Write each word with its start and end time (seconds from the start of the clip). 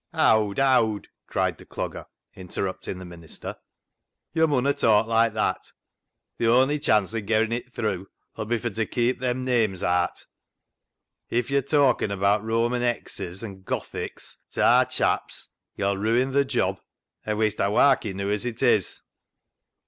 "Howd! 0.15 0.57
howd," 0.57 1.09
cried 1.27 1.59
the 1.59 1.65
Clogger, 1.67 2.07
interrupt 2.33 2.87
ing 2.87 2.97
the 2.97 3.05
minister," 3.05 3.57
Yo' 4.33 4.47
munna 4.47 4.73
talk 4.73 5.05
like 5.05 5.33
that. 5.33 5.71
Th' 6.39 6.45
on'y 6.45 6.79
chance 6.79 7.13
o' 7.13 7.21
gerrin' 7.21 7.51
it 7.53 7.71
through 7.71 8.07
'ull 8.35 8.45
be 8.45 8.57
fur 8.57 8.71
t' 8.71 8.87
keep 8.87 9.19
them 9.19 9.45
names 9.45 9.83
aat. 9.83 10.25
If 11.29 11.51
yo' 11.51 11.61
talken 11.61 12.09
abaat 12.09 12.41
Roman 12.41 12.81
ex's 12.81 13.43
[esques] 13.43 13.43
and 13.43 13.63
Gothics 13.63 14.37
ta 14.51 14.77
aar 14.79 14.85
chaps 14.85 15.49
yo'll 15.75 15.97
ruin 15.97 16.33
th' 16.33 16.47
job, 16.49 16.79
an' 17.23 17.37
wee'st 17.37 17.59
ha' 17.59 17.69
wark 17.69 18.01
enew 18.03 18.31
as 18.33 18.43
it 18.43 18.63
is." 18.63 19.01